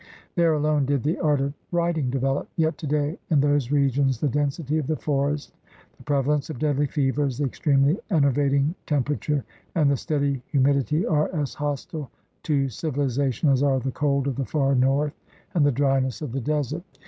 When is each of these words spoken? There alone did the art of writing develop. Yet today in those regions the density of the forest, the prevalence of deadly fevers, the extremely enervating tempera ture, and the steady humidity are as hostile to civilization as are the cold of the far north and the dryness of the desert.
There 0.33 0.51
alone 0.55 0.87
did 0.87 1.03
the 1.03 1.19
art 1.19 1.41
of 1.41 1.53
writing 1.71 2.09
develop. 2.09 2.49
Yet 2.55 2.75
today 2.75 3.19
in 3.29 3.39
those 3.39 3.69
regions 3.71 4.19
the 4.19 4.29
density 4.29 4.79
of 4.79 4.87
the 4.87 4.95
forest, 4.95 5.53
the 5.95 6.01
prevalence 6.03 6.49
of 6.49 6.57
deadly 6.57 6.87
fevers, 6.87 7.37
the 7.37 7.45
extremely 7.45 7.99
enervating 8.09 8.73
tempera 8.87 9.17
ture, 9.17 9.43
and 9.75 9.91
the 9.91 9.97
steady 9.97 10.41
humidity 10.47 11.05
are 11.05 11.29
as 11.35 11.53
hostile 11.53 12.09
to 12.41 12.67
civilization 12.67 13.49
as 13.49 13.61
are 13.61 13.79
the 13.79 13.91
cold 13.91 14.25
of 14.25 14.37
the 14.37 14.45
far 14.45 14.73
north 14.73 15.13
and 15.53 15.63
the 15.63 15.71
dryness 15.71 16.23
of 16.23 16.31
the 16.31 16.41
desert. 16.41 16.81